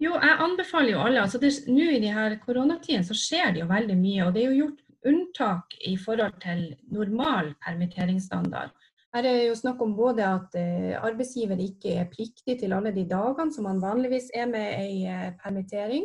Jo, 0.00 0.14
jeg 0.16 0.36
anbefaler 0.46 0.94
jo 0.94 1.02
alle. 1.04 1.22
altså 1.26 1.40
Nå 1.70 1.88
i 1.92 2.00
de 2.02 2.12
her 2.14 2.38
koronatiden 2.42 3.04
så 3.04 3.16
skjer 3.16 3.54
det 3.54 3.62
jo 3.62 3.70
veldig 3.70 3.96
mye. 4.00 4.26
Og 4.26 4.34
det 4.34 4.42
er 4.42 4.48
jo 4.48 4.64
gjort 4.64 4.86
unntak 5.10 5.76
i 5.88 5.96
forhold 6.00 6.38
til 6.42 6.70
normal 6.92 7.52
permitteringsstandard. 7.64 8.72
Her 9.14 9.26
er 9.26 9.38
jo 9.48 9.56
snakk 9.58 9.80
om 9.82 9.96
både 9.98 10.22
at 10.22 10.54
eh, 10.58 10.94
arbeidsgiver 10.94 11.58
ikke 11.58 11.96
er 11.98 12.10
pliktig 12.12 12.60
til 12.60 12.74
alle 12.76 12.92
de 12.94 13.04
dagene 13.10 13.50
som 13.52 13.66
man 13.66 13.80
vanligvis 13.82 14.28
er 14.38 14.46
med 14.46 14.76
ei 14.78 15.00
eh, 15.10 15.32
permittering, 15.40 16.04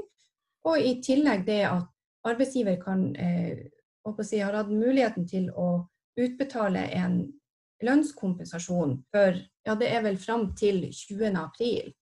og 0.66 0.82
i 0.82 0.96
tillegg 1.06 1.44
det 1.46 1.62
at 1.70 1.86
arbeidsgiver 2.26 2.80
kan, 2.82 3.12
eh, 3.16 3.68
si, 4.24 4.40
har 4.42 4.58
hatt 4.58 4.74
muligheten 4.74 5.28
til 5.30 5.52
å 5.54 5.86
utbetale 6.18 6.88
en 6.98 7.20
lønnskompensasjon 7.86 8.98
for 9.14 9.38
ja, 9.66 9.76
det 9.76 9.90
er 9.92 10.04
vel 10.06 10.18
fram 10.22 10.50
til 10.58 10.84
20. 10.94 11.32
april. 11.42 11.94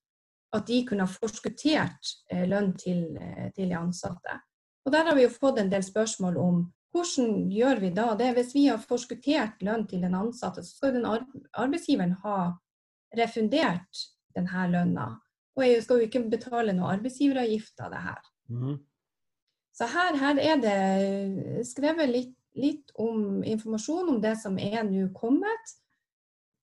At 0.54 0.68
de 0.68 0.84
kunne 0.86 1.08
ha 1.08 1.10
forskuttert 1.10 2.14
eh, 2.32 2.46
lønn 2.50 2.74
til, 2.78 3.06
eh, 3.18 3.50
til, 3.56 3.72
de 3.72 3.78
ansatte. 3.80 4.38
Og 4.86 4.92
Der 4.92 5.08
har 5.08 5.16
vi 5.16 5.24
jo 5.24 5.34
fått 5.34 5.60
en 5.60 5.72
del 5.72 5.84
spørsmål 5.84 6.38
om 6.38 6.64
hvordan 6.94 7.50
gjør 7.50 7.80
vi 7.82 7.90
da 7.90 8.12
det. 8.20 8.34
Hvis 8.36 8.54
vi 8.54 8.68
har 8.68 8.82
forskuttert 8.82 9.64
lønn 9.66 9.88
til 9.90 10.04
den 10.06 10.14
ansatte, 10.16 10.62
så 10.62 10.76
skal 10.76 10.94
den 10.94 11.08
arbeidsgiveren 11.08 12.14
ha 12.22 12.54
refundert 13.18 14.04
denne 14.36 14.68
lønna. 14.70 15.08
Og 15.58 15.66
jeg 15.66 15.84
skal 15.86 16.02
jo 16.02 16.08
ikke 16.08 16.26
betale 16.30 16.74
noe 16.74 16.92
arbeidsgiveravgift 16.94 17.82
av 17.82 17.94
det 17.94 18.02
her. 18.04 18.24
Mm. 18.50 18.78
Så 19.74 19.90
her, 19.90 20.18
her, 20.22 20.42
er 20.42 20.62
det 20.62 21.66
skrevet 21.66 22.10
litt, 22.10 22.36
litt, 22.54 22.92
om 23.02 23.42
informasjon 23.42 24.12
om 24.14 24.20
det 24.22 24.36
som 24.42 24.60
er 24.62 24.84
nå 24.86 25.08
kommet. 25.18 25.74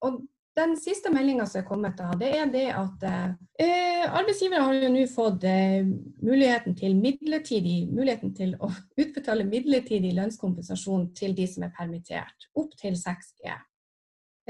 Og 0.07 0.21
den 0.57 0.75
siste 0.79 1.11
meldinga 1.13 1.45
som 1.47 1.61
er 1.61 1.67
kommet, 1.67 1.95
da, 1.99 2.11
det 2.19 2.29
er 2.35 2.49
det 2.51 2.67
at 2.75 3.03
eh, 3.07 4.03
arbeidsgivere 4.11 4.65
har 4.67 4.77
jo 4.77 4.89
nå 4.91 5.05
fått 5.11 5.45
eh, 5.47 5.87
muligheten, 6.23 6.75
til 6.75 6.97
muligheten 6.97 8.33
til 8.35 8.55
å 8.59 8.71
utbetale 8.99 9.47
midlertidig 9.47 10.11
lønnskompensasjon 10.17 11.11
til 11.17 11.35
de 11.37 11.47
som 11.47 11.67
er 11.67 11.75
permittert, 11.77 12.49
opp 12.59 12.75
til 12.79 12.97
6G. 12.99 13.53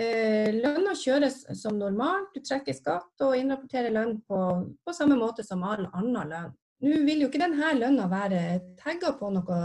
Eh, 0.02 0.50
lønna 0.56 0.96
kjøres 0.98 1.44
som 1.60 1.78
normalt, 1.78 2.32
du 2.34 2.42
trekker 2.42 2.74
skatt 2.74 3.26
og 3.26 3.38
innrapporterer 3.38 3.94
lønn 3.94 4.18
på, 4.26 4.42
på 4.82 4.98
samme 4.98 5.20
måte 5.20 5.46
som 5.46 5.62
all 5.68 5.86
annen 5.92 6.34
lønn. 6.34 6.58
Nå 6.82 7.04
vil 7.06 7.22
jo 7.22 7.28
ikke 7.30 7.44
denne 7.44 7.76
lønna 7.78 8.08
være 8.10 8.40
tagga 8.80 9.12
på 9.20 9.30
noe 9.36 9.58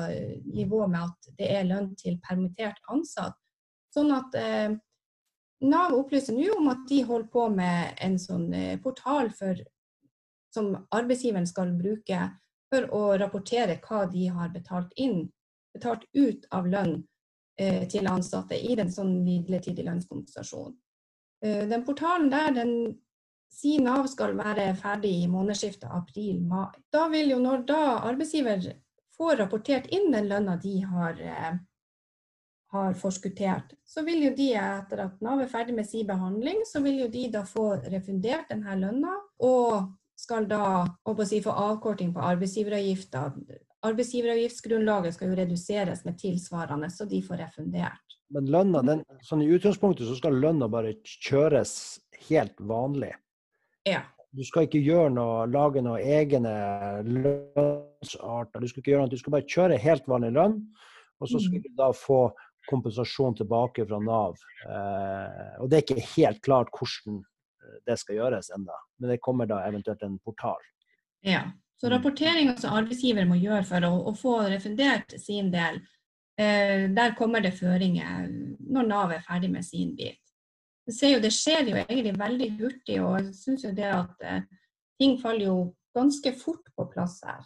nivå 0.52 0.82
med 0.84 1.06
at 1.06 1.30
det 1.38 1.48
er 1.48 1.64
lønn 1.64 1.94
til 1.96 2.18
permittert 2.20 2.82
ansatt. 2.92 3.38
Sånn 3.94 4.12
at 4.12 4.36
eh, 4.36 4.74
Nav 5.64 5.94
opplyser 5.96 6.36
nå 6.36 6.50
om 6.58 6.68
at 6.68 6.84
de 6.88 7.00
holder 7.06 7.28
på 7.32 7.46
med 7.48 7.96
en 8.04 8.18
sånn 8.20 8.50
eh, 8.54 8.76
portal 8.82 9.30
for, 9.32 9.60
som 10.52 10.74
arbeidsgiveren 10.92 11.48
skal 11.48 11.72
bruke 11.78 12.26
for 12.72 12.88
å 12.92 13.02
rapportere 13.20 13.78
hva 13.84 14.04
de 14.10 14.26
har 14.32 14.52
betalt 14.52 14.92
inn, 15.00 15.30
betalt 15.74 16.04
ut 16.12 16.44
av 16.52 16.68
lønn 16.68 16.98
eh, 17.60 17.86
til 17.88 18.08
ansatte 18.10 18.58
i 18.58 18.76
en 18.76 18.92
sånn 18.92 19.14
midlertidig 19.24 19.86
lønnskompensasjon. 19.86 20.76
Eh, 21.44 21.64
den 21.70 21.84
portalen 21.86 22.28
der 22.32 22.52
den 22.56 22.74
sier 23.52 23.80
Nav 23.84 24.08
skal 24.12 24.34
være 24.36 24.72
ferdig 24.76 25.12
i 25.22 25.30
månedsskiftet 25.30 25.88
april-mai. 25.88 26.74
Da 26.92 27.06
vil 27.12 27.32
jo 27.32 27.40
når 27.40 27.64
da 27.68 27.82
arbeidsgiver 28.10 28.66
får 29.16 29.40
rapportert 29.40 29.88
inn 29.94 30.10
den 30.12 30.28
lønna 30.28 30.58
de 30.60 30.74
har 30.84 31.20
eh, 31.22 31.56
har 32.74 32.96
forskuttert, 32.98 33.74
så 33.86 34.02
vil 34.06 34.24
jo 34.26 34.32
de 34.36 34.48
etter 34.58 35.04
at 35.04 35.20
Nav 35.24 35.40
er 35.42 35.50
ferdig 35.50 35.76
med 35.76 35.86
sin 35.86 36.06
behandling, 36.08 36.64
så 36.66 36.82
vil 36.84 37.04
jo 37.04 37.10
de 37.12 37.28
da 37.32 37.44
få 37.46 37.68
refundert 37.86 38.50
denne 38.50 38.74
lønna, 38.80 39.14
og 39.46 39.92
skal 40.16 40.48
da 40.48 40.86
si, 41.28 41.42
få 41.44 41.52
avkorting 41.52 42.12
på 42.14 42.24
arbeidsgiveravgifta. 42.24 43.28
Arbeidsgiveravgiftsgrunnlaget 43.86 45.14
skal 45.14 45.30
jo 45.30 45.38
reduseres 45.38 46.02
med 46.08 46.18
tilsvarende, 46.18 46.90
så 46.90 47.06
de 47.06 47.20
får 47.22 47.44
refundert. 47.44 48.16
Men 48.34 48.50
lønna, 48.50 48.82
den, 48.82 49.04
sånn 49.22 49.44
i 49.44 49.50
utgangspunktet 49.54 50.08
så 50.08 50.16
skal 50.18 50.40
lønna 50.42 50.66
bare 50.72 50.96
kjøres 51.06 52.00
helt 52.26 52.58
vanlig? 52.58 53.12
Ja. 53.86 54.02
Du 54.36 54.42
skal 54.44 54.66
ikke 54.66 54.82
gjøre 54.82 55.12
noe, 55.14 55.44
lage 55.48 55.80
noen 55.84 56.02
egne 56.02 56.56
lønnsarter. 57.06 58.60
Du 58.60 58.68
skal 58.68 58.82
ikke 58.82 58.92
gjøre 58.92 59.06
noe, 59.06 59.12
du 59.12 59.20
skal 59.20 59.36
bare 59.36 59.48
kjøre 59.48 59.78
helt 59.80 60.10
vanlig 60.10 60.32
lønn. 60.36 60.58
Og 61.22 61.30
så 61.30 61.40
skal 61.40 61.62
mm. 61.62 61.64
du 61.64 61.78
da 61.78 61.92
få 61.96 62.18
kompensasjon 62.70 63.36
tilbake 63.38 63.86
fra 63.88 64.00
Nav. 64.02 64.38
Eh, 64.66 65.52
og 65.62 65.70
det 65.70 65.78
er 65.78 65.84
ikke 65.84 66.08
helt 66.16 66.42
klart 66.44 66.72
hvordan 66.74 67.20
eh, 67.20 67.78
det 67.88 67.98
skal 68.00 68.20
gjøres 68.20 68.50
ennå, 68.56 68.80
men 69.00 69.14
det 69.14 69.22
kommer 69.24 69.48
da 69.50 69.62
eventuelt 69.68 70.02
en 70.06 70.18
portal. 70.24 70.62
Ja, 71.26 71.46
så 71.80 71.90
rapporteringa 71.92 72.56
som 72.60 72.76
arbeidsgiver 72.76 73.26
må 73.28 73.38
gjøre 73.40 73.64
for 73.68 73.84
å, 73.88 73.92
å 74.08 74.14
få 74.16 74.36
refundert 74.48 75.16
sin 75.20 75.50
del, 75.52 75.82
eh, 76.40 76.86
der 76.92 77.16
kommer 77.18 77.44
det 77.44 77.56
føringer 77.58 78.30
når 78.66 78.88
Nav 78.88 79.16
er 79.16 79.26
ferdig 79.26 79.50
med 79.52 79.66
sin 79.66 79.96
bit. 79.98 80.20
Jo, 80.86 81.18
det 81.18 81.32
skjer 81.34 81.66
jo 81.66 81.80
egentlig 81.80 82.14
veldig 82.14 82.48
hurtig, 82.60 83.00
og 83.02 83.18
jeg 83.18 83.34
syns 83.34 83.64
jo 83.66 83.72
det 83.74 83.90
at 83.90 84.22
eh, 84.22 84.46
ting 85.00 85.18
faller 85.18 85.48
jo 85.48 85.58
ganske 85.96 86.32
fort 86.38 86.68
på 86.76 86.86
plass 86.92 87.18
her. 87.26 87.42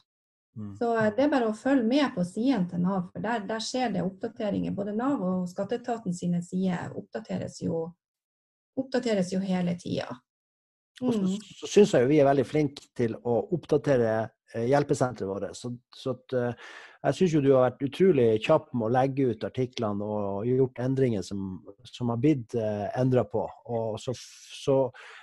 Mm. 0.57 0.77
Så 0.77 0.97
eh, 0.99 1.13
det 1.17 1.25
er 1.25 1.33
bare 1.33 1.51
å 1.51 1.57
følge 1.57 1.87
med 1.87 2.11
på 2.15 2.25
sidene 2.27 2.67
til 2.71 2.83
Nav, 2.83 3.07
for 3.13 3.23
der, 3.25 3.45
der, 3.49 3.63
skjer 3.65 3.95
det 3.95 4.05
oppdateringer. 4.07 4.75
Både 4.77 4.97
Nav 4.97 5.23
og 5.23 5.47
skatteetaten 5.51 6.17
sine 6.17 6.43
sider 6.45 6.91
oppdateres 6.99 7.61
jo, 7.63 7.85
oppdateres 8.81 9.33
jo 9.35 9.41
hele 9.45 9.77
tida. 9.81 10.11
Mm. 11.01 11.15
Så, 11.15 11.55
så 11.63 11.73
syns 11.77 11.95
jeg 11.95 12.05
jo 12.05 12.11
vi 12.11 12.21
er 12.21 12.29
veldig 12.29 12.45
flinke 12.45 12.91
til 12.99 13.15
å 13.25 13.39
oppdatere 13.57 14.15
eh, 14.53 14.67
hjelpesenteret 14.69 15.31
vårt. 15.31 15.57
Så, 15.57 15.73
så 15.97 16.17
at, 16.19 16.35
uh, 16.37 16.75
jeg 17.07 17.17
syns 17.17 17.37
jo 17.37 17.41
du 17.45 17.55
har 17.55 17.71
vært 17.71 17.87
utrolig 17.87 18.27
kjapp 18.45 18.67
med 18.75 18.91
å 18.91 18.93
legge 18.99 19.31
ut 19.31 19.47
artiklene 19.49 20.05
og 20.05 20.51
gjort 20.51 20.83
endringer 20.85 21.25
som, 21.25 21.63
som 21.89 22.13
har 22.13 22.21
blitt 22.21 22.59
uh, 22.59 22.91
endra 23.01 23.25
på. 23.25 23.47
Og 23.73 23.97
så, 24.03 24.13
så 24.13 24.83
Eh, 24.93 25.20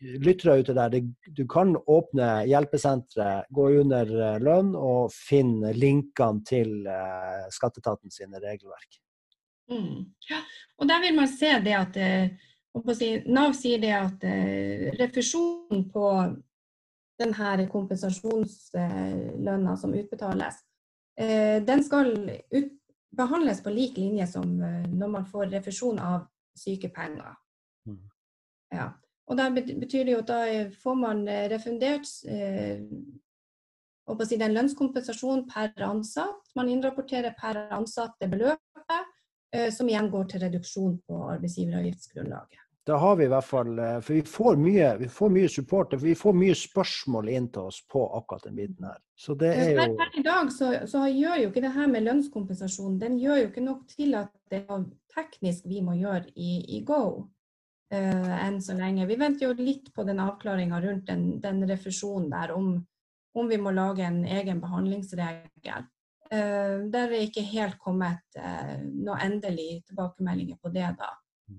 lyttere 0.00 0.58
ute 0.60 0.74
der, 0.76 0.90
du 1.26 1.46
kan 1.50 1.76
åpne 1.76 2.46
hjelpesenteret, 2.46 3.44
gå 3.50 3.68
under 3.80 4.06
eh, 4.06 4.38
lønn 4.42 4.74
og 4.78 5.12
finne 5.14 5.72
linkene 5.74 6.44
til 6.46 6.86
eh, 6.86 7.48
skatteetaten 7.54 8.10
sine 8.14 8.40
regelverk. 8.42 9.00
Mm. 9.70 10.14
Ja, 10.30 10.40
og 10.78 10.88
der 10.88 11.00
vil 11.02 11.14
man 11.16 11.28
se 11.28 11.60
det 11.64 11.74
at 11.74 11.94
si, 12.94 13.22
Nav 13.26 13.52
sier 13.58 13.78
det 13.82 13.92
at 13.96 14.24
refusjonen 15.00 15.90
på 15.90 16.34
denne 17.18 17.66
kompensasjonslønna 17.72 19.76
som 19.80 19.94
utbetales, 19.98 20.54
den 21.16 21.82
skal 21.82 22.30
behandles 23.16 23.62
på 23.64 23.70
lik 23.74 23.98
linje 23.98 24.26
som 24.30 24.46
når 24.60 25.08
man 25.16 25.26
får 25.26 25.50
refusjon 25.56 25.98
av 25.98 26.28
sykepenger. 26.54 27.34
Mm. 27.88 28.04
Ja. 28.76 28.92
Og 29.26 29.38
da 29.38 29.48
betyr 29.50 30.04
det 30.06 30.12
jo 30.12 30.22
at 30.22 30.28
da 30.30 30.42
får 30.82 30.98
man 31.00 31.24
eh, 31.28 31.48
refundert 31.50 32.10
eh, 32.30 32.84
si 34.24 34.38
den 34.38 34.54
lønnskompensasjonen 34.54 35.46
per 35.50 35.72
ansatt. 35.82 36.52
Man 36.54 36.70
innrapporterer 36.70 37.34
per 37.38 37.66
ansatt 37.74 38.14
det 38.20 38.30
beløpet, 38.30 39.10
eh, 39.52 39.72
som 39.74 39.88
igjen 39.90 40.12
går 40.12 40.30
til 40.30 40.46
reduksjon 40.46 41.00
på 41.08 41.24
arbeidsgiveravgiftsgrunnlaget. 41.34 42.62
Da 42.86 42.96
har 43.02 43.16
vi 43.16 43.24
i 43.24 43.30
hvert 43.30 43.44
fall 43.44 43.78
eh, 43.82 43.96
For 43.98 44.14
vi 44.14 44.22
får 44.22 44.58
mye, 44.62 44.90
vi 45.00 45.08
får 45.10 45.30
mye 45.34 45.48
support, 45.50 45.94
vi 46.02 46.14
får 46.14 46.36
mye 46.38 46.54
spørsmål 46.54 47.30
inn 47.34 47.48
til 47.50 47.66
oss 47.72 47.80
på 47.90 48.04
akkurat 48.14 48.46
den 48.46 48.60
biten 48.60 48.86
her. 48.86 49.00
Så 49.18 49.34
det 49.34 49.50
er 49.58 49.72
jo 49.72 49.96
Per 49.98 50.20
i 50.20 50.22
dag 50.22 50.52
så, 50.54 50.68
så, 50.86 51.02
gjør 51.10 51.40
jo 51.42 51.48
ikke 51.50 51.64
det 51.64 51.74
her 51.74 51.90
med 51.90 52.06
lønnskompensasjon 52.06 53.00
den 53.02 53.18
gjør 53.18 53.40
jo 53.42 53.48
ikke 53.50 53.64
nok 53.64 53.82
til 53.90 54.14
at 54.14 54.30
det 54.52 54.62
er 54.70 54.84
teknisk 55.16 55.66
vi 55.66 55.82
må 55.82 55.96
gjøre 55.98 56.28
i, 56.36 56.60
i 56.78 56.84
Go 56.86 57.26
enn 57.92 58.62
så 58.62 58.74
lenge. 58.74 59.06
Vi 59.06 59.16
venter 59.16 59.46
jo 59.46 59.52
litt 59.58 59.92
på 59.94 60.04
den 60.04 60.20
avklaringa 60.20 60.80
rundt 60.82 61.06
den, 61.06 61.40
den 61.40 61.62
refusjonen 61.68 62.30
der, 62.32 62.52
om, 62.56 62.72
om, 63.34 63.48
vi 63.48 63.58
må 63.62 63.70
lage 63.70 64.02
en 64.06 64.24
egen 64.24 64.60
behandlingsregel. 64.60 65.86
Uh, 66.26 66.82
der 66.90 67.12
er 67.14 67.22
ikke 67.22 67.44
helt 67.46 67.78
kommet 67.78 68.24
uh, 68.34 68.74
noe 68.82 69.20
endelig 69.22 69.84
tilbakemeldinger 69.86 70.58
på 70.58 70.72
det 70.74 70.88
da. 70.98 71.12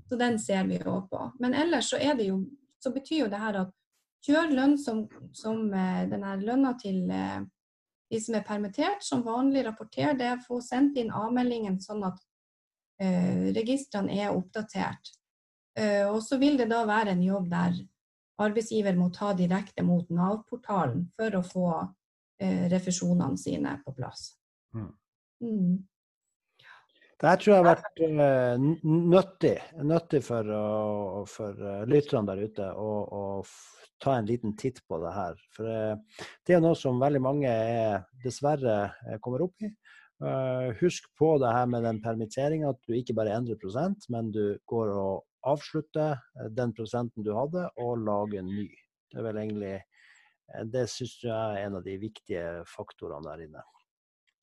Så 0.09 0.19
den 0.19 0.35
ser 0.43 0.67
vi 0.67 0.81
jo 0.81 0.99
på. 1.07 1.21
Men 1.39 1.55
ellers 1.55 1.93
så, 1.93 2.01
jo, 2.19 2.41
så 2.83 2.91
betyr 2.91 3.21
jo 3.21 3.29
det 3.31 3.39
her 3.39 3.61
at 3.61 3.71
kjør 4.27 4.51
lønn 4.51 4.75
som, 4.81 5.05
som 5.31 5.69
denne 5.71 6.33
lønna 6.41 6.73
til 6.81 7.05
de 7.07 8.19
som 8.19 8.35
er 8.35 8.43
permittert, 8.43 9.03
som 9.03 9.23
vanlig 9.23 9.63
rapporter 9.67 10.17
det. 10.19 10.33
Få 10.47 10.59
sendt 10.63 10.97
inn 10.99 11.13
avmeldingen 11.15 11.79
sånn 11.83 12.03
at 12.07 12.19
uh, 13.03 13.47
registrene 13.55 14.19
er 14.19 14.35
oppdatert. 14.35 15.13
Eh, 15.77 16.05
og 16.09 16.23
så 16.25 16.39
vil 16.41 16.57
det 16.57 16.69
da 16.71 16.81
være 16.89 17.13
en 17.13 17.21
jobb 17.21 17.51
der 17.51 17.75
arbeidsgiver 18.41 18.97
må 18.97 19.11
ta 19.13 19.33
direkte 19.37 19.85
mot 19.85 20.09
Nav-portalen 20.13 21.05
for 21.17 21.37
å 21.37 21.43
få 21.45 21.67
eh, 22.41 22.65
refusjonene 22.71 23.37
sine 23.37 23.75
på 23.85 23.93
plass. 23.97 24.31
Mm. 24.73 24.89
Mm. 25.45 25.77
Det 27.17 27.29
her 27.31 27.39
tror 27.41 27.53
jeg 27.53 27.63
har 27.63 27.69
vært 27.71 28.01
uh, 28.05 28.65
nyttig, 28.85 29.55
nyttig 29.89 30.19
for, 30.21 30.49
for 31.33 31.63
lytterne 31.89 32.29
der 32.29 32.43
ute 32.45 32.67
å, 32.77 33.41
ta 33.97 34.19
en 34.19 34.27
liten 34.29 34.53
titt 34.53 34.83
på 34.85 34.99
det 35.01 35.09
her. 35.15 35.39
For 35.55 35.65
det 36.45 36.53
er 36.53 36.61
noe 36.61 36.77
som 36.77 36.99
veldig 37.01 37.21
mange 37.25 37.49
er, 37.49 38.03
dessverre 38.21 38.91
kommer 39.25 39.47
opp 39.47 39.65
i. 39.65 39.71
husk 40.77 41.09
på 41.17 41.31
det 41.41 41.55
her 41.55 41.65
med 41.65 41.81
den 41.89 42.03
permitteringa, 42.03 42.75
at 42.75 42.85
du 42.85 42.93
ikke 42.93 43.17
bare 43.17 43.33
endrer 43.33 43.57
prosent, 43.57 44.05
men 44.13 44.29
du 44.29 44.59
går 44.69 44.93
og 44.93 45.25
avslutte 45.53 46.11
eh, 46.13 46.51
den 46.53 46.73
prosenten 46.77 47.25
du 47.25 47.33
hadde, 47.37 47.67
og 47.81 48.03
lage 48.05 48.41
en 48.41 48.51
ny. 48.51 48.69
Det 49.07 49.21
er 49.21 49.27
vel 49.29 49.41
egentlig 49.41 49.73
eh, 49.77 50.63
Det 50.73 50.85
syns 50.91 51.17
jeg 51.23 51.33
er 51.33 51.65
en 51.65 51.77
av 51.79 51.85
de 51.85 51.97
viktige 52.01 52.45
faktorene 52.69 53.27
der 53.29 53.45
inne. 53.47 53.65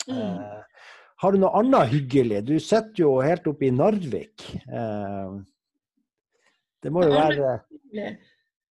Mm. 0.09 0.21
Eh, 0.21 0.93
har 1.23 1.33
du 1.33 1.41
noe 1.41 1.55
annet 1.61 1.93
hyggelig? 1.95 2.45
Du 2.49 2.55
sitter 2.61 3.05
jo 3.05 3.17
helt 3.25 3.47
oppe 3.49 3.69
i 3.69 3.73
Narvik. 3.75 4.47
Eh, 4.69 5.35
det 6.85 6.93
må 6.93 7.07
jo 7.07 7.15
være 7.15 7.57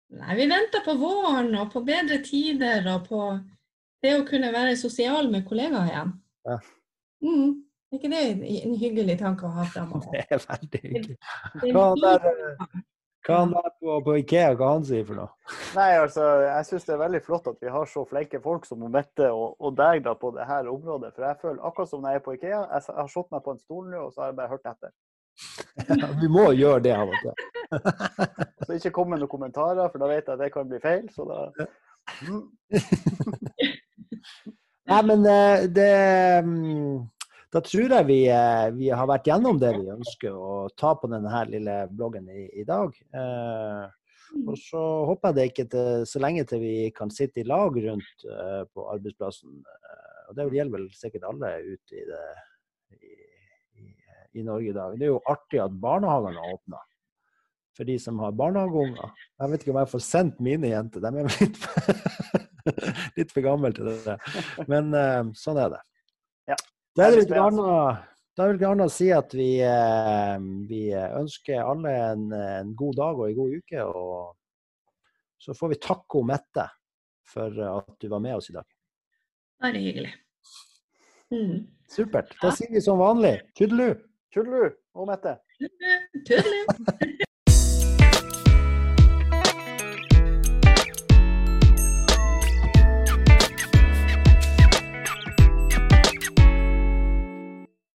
Nei, 0.07 0.35
vi 0.39 0.45
venter 0.47 0.79
på 0.85 0.93
våren 0.95 1.49
og 1.59 1.73
på 1.73 1.81
bedre 1.83 2.21
tider 2.23 2.85
og 2.93 3.09
på 3.09 3.23
det 4.03 4.13
å 4.15 4.25
kunne 4.27 4.53
være 4.53 4.77
sosial 4.79 5.27
med 5.33 5.43
kollegaer 5.49 5.89
igjen. 5.89 6.13
Ja. 6.47 6.57
Mm. 7.25 7.49
Er 7.87 8.01
ikke 8.01 8.09
det 8.11 8.21
en 8.65 8.75
hyggelig 8.75 9.15
tanke 9.21 9.47
å 9.47 9.53
ha 9.55 9.65
framover? 9.71 10.11
Det 10.13 10.25
er 10.27 10.43
veldig 10.43 10.79
hyggelig. 10.83 11.17
Hva 11.71 11.83
han 11.93 12.01
der, 12.03 12.25
hva 13.27 13.37
han 13.39 13.53
der 13.55 13.69
på, 13.79 13.93
på, 14.03 14.15
Ikea, 14.21 14.49
hva 14.59 14.73
han 14.73 14.87
sier 14.87 15.05
for 15.07 15.21
noe? 15.21 15.31
Nei, 15.77 15.89
altså, 16.01 16.25
Jeg 16.43 16.67
syns 16.67 16.87
det 16.89 16.95
er 16.97 17.03
veldig 17.05 17.21
flott 17.23 17.47
at 17.53 17.63
vi 17.63 17.71
har 17.71 17.87
så 17.87 18.03
flinke 18.09 18.41
folk 18.43 18.67
som 18.67 18.83
Mette 18.91 19.31
og, 19.31 19.55
og 19.63 19.77
deg 19.79 20.03
da 20.03 20.17
på 20.19 20.33
det 20.35 20.49
her 20.49 20.67
området. 20.71 21.13
For 21.15 21.27
jeg 21.29 21.39
føler 21.45 21.63
akkurat 21.63 21.93
som 21.93 22.03
når 22.03 22.17
jeg 22.17 22.21
er 22.21 22.25
på 22.27 22.35
Ikea, 22.35 22.61
jeg 22.65 22.97
har 22.99 23.13
satt 23.15 23.31
meg 23.35 23.45
på 23.45 23.55
en 23.55 23.63
stol 23.63 23.87
nå, 23.87 24.03
og 24.09 24.11
så 24.11 24.25
har 24.25 24.33
jeg 24.33 24.39
bare 24.41 24.53
hørt 24.55 24.71
etter. 24.73 24.95
Ja, 25.87 26.11
vi 26.19 26.27
må 26.33 26.47
gjøre 26.57 26.83
det 26.83 26.95
av 26.97 27.11
og 27.11 27.17
til. 27.21 27.35
Så 28.67 28.77
ikke 28.77 28.91
kom 28.95 29.11
med 29.11 29.21
noen 29.21 29.29
kommentarer, 29.31 29.91
for 29.91 30.01
da 30.01 30.07
vet 30.09 30.25
jeg 30.25 30.33
at 30.33 30.41
det 30.41 30.53
kan 30.53 30.69
bli 30.69 30.79
feil. 30.81 31.05
Så 31.13 31.27
da 31.29 31.43
mm. 32.25 32.41
Nei, 34.87 35.01
men 35.03 35.27
eh, 35.29 35.67
det 35.75 35.91
mm, 36.47 36.97
Da 37.53 37.61
tror 37.63 37.93
jeg 37.95 38.07
vi, 38.09 38.17
eh, 38.27 38.65
vi, 38.75 38.89
har 38.91 39.07
vært 39.07 39.29
gjennom 39.29 39.59
det 39.61 39.69
vi 39.77 39.87
ønsker 39.93 40.35
å 40.35 40.67
ta 40.75 40.93
på 40.99 41.07
denne 41.11 41.43
lille 41.47 41.77
bloggen 41.93 42.27
i, 42.27 42.47
i 42.59 42.65
dag. 42.67 42.91
Eh, 43.15 43.85
og 44.35 44.57
så 44.59 44.81
håper 45.07 45.31
jeg 45.31 45.37
det 45.37 45.45
ikke 45.51 45.65
til, 45.71 46.03
så 46.09 46.21
lenge 46.21 46.43
til 46.49 46.61
vi 46.61 46.75
kan 46.95 47.11
sitte 47.13 47.41
i 47.41 47.47
lag 47.47 47.77
rundt 47.85 48.27
eh, 48.27 48.63
på 48.73 48.85
arbeidsplassen. 48.91 49.61
Uh, 49.63 50.19
og 50.27 50.35
det 50.35 50.47
gjelder 50.57 50.75
vel 50.75 50.89
sikkert 50.95 51.27
alle 51.29 51.53
ute 51.63 51.95
i, 51.95 52.03
det, 52.09 52.21
i, 52.97 53.87
i, 54.41 54.43
Norge 54.43 54.73
i 54.73 54.75
dag. 54.75 54.97
Det 54.99 55.07
er 55.07 55.13
jo 55.13 55.23
artig 55.31 55.63
at 55.63 55.79
barnehagene 55.81 56.43
har 56.43 56.57
åpna. 56.57 56.83
For 57.77 57.87
de 57.87 57.95
som 58.01 58.19
har 58.19 58.35
barnehageunger. 58.35 59.13
Jeg 59.39 59.51
vet 59.53 59.63
ikke 59.63 59.75
om 59.75 59.79
jeg 59.79 59.91
får 59.93 60.03
sendt 60.03 60.39
mine 60.43 60.73
jenter. 60.73 61.03
De 61.05 61.23
er 61.23 61.31
litt, 61.37 61.59
litt 63.21 63.31
for 63.31 63.45
gamle 63.45 63.71
til 63.77 63.93
det. 64.03 64.17
Men 64.67 64.91
uh, 64.91 65.31
sånn 65.37 65.61
er 65.63 65.77
det. 65.77 65.85
Ja. 66.51 66.59
Det 66.97 67.05
er 67.05 67.19
litt 67.19 67.33
annet 67.37 68.07
da 68.37 68.45
vil 68.45 68.59
jeg 68.59 68.67
gjerne 68.67 68.85
si 68.93 69.07
at 69.15 69.31
vi, 69.33 69.47
eh, 69.65 70.35
vi 70.69 70.81
ønsker 70.93 71.57
alle 71.63 71.93
en, 72.11 72.27
en, 72.37 72.75
god 72.77 72.99
dag 72.99 73.17
og 73.17 73.31
en 73.31 73.37
god 73.39 73.55
uke. 73.57 73.85
Og 73.87 75.41
så 75.41 75.57
får 75.57 75.73
vi 75.73 75.79
takke 75.81 76.21
Mette 76.29 76.67
for 77.27 77.57
at 77.65 77.95
du 77.97 78.07
var 78.13 78.21
med 78.21 78.37
oss 78.37 78.51
i 78.53 78.57
dag. 78.59 78.67
Bare 79.65 79.81
hyggelig. 79.81 80.13
Mm. 81.33 81.65
Supert. 81.89 82.37
Da 82.43 82.53
sier 82.53 82.69
vi 82.77 82.83
som 82.85 83.01
vanlig 83.01 83.39
tudelu. 83.57 83.95
Tudelu 84.29 84.69
og 84.93 85.09
Mette. 85.09 85.39
Tudelu. 86.29 87.23